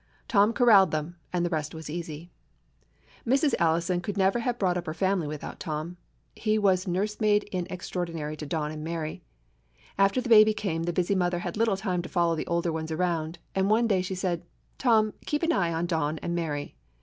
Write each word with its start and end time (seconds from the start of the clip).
Tom 0.27 0.51
corralled 0.51 0.89
them, 0.89 1.15
and 1.31 1.45
the 1.45 1.49
rest 1.51 1.75
was 1.75 1.87
easy. 1.87 2.31
Mrs. 3.23 3.53
Allison 3.59 4.01
never 4.15 4.39
could 4.39 4.43
have 4.45 4.57
brought 4.57 4.75
up 4.75 4.87
her 4.87 4.95
family 4.95 5.27
without 5.27 5.59
Tom. 5.59 5.95
He 6.35 6.57
was 6.57 6.87
nurse 6.87 7.21
maid 7.21 7.43
in 7.51 7.67
extraordinary 7.69 8.35
to 8.37 8.47
Don 8.47 8.71
and 8.71 8.83
Mary. 8.83 9.21
After 9.99 10.19
the 10.19 10.27
baby 10.27 10.55
came 10.55 10.81
the 10.85 10.91
busy 10.91 11.13
mother 11.13 11.37
had 11.37 11.55
little 11.55 11.77
time 11.77 12.01
to 12.01 12.09
follow 12.09 12.35
the 12.35 12.47
older 12.47 12.71
ones 12.73 12.91
around, 12.91 13.37
and 13.53 13.69
one 13.69 13.85
day 13.87 14.01
she 14.01 14.15
said, 14.15 14.43
"Tom, 14.79 15.13
keep 15.27 15.43
an 15.43 15.51
eye 15.51 15.71
on 15.71 15.85
Don 15.85 16.17
and 16.23 16.33
Mary." 16.33 16.73